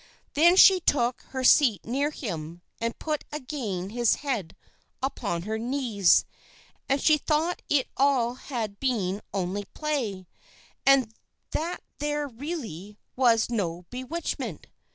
Then 0.33 0.55
she 0.55 0.79
took 0.79 1.21
her 1.29 1.43
seat 1.43 1.85
near 1.85 2.09
him, 2.09 2.63
and 2.79 2.97
put 2.97 3.23
again 3.31 3.91
his 3.91 4.15
head 4.15 4.55
upon 4.99 5.43
her 5.43 5.59
knees, 5.59 6.25
and 6.89 6.99
she 6.99 7.19
thought 7.19 7.61
it 7.69 7.87
all 7.95 8.33
had 8.33 8.79
been 8.79 9.21
only 9.31 9.63
play, 9.75 10.25
and 10.87 11.13
that 11.51 11.83
there 11.99 12.27
really 12.27 12.97
was 13.15 13.51
no 13.51 13.85
bewitchment. 13.91 14.65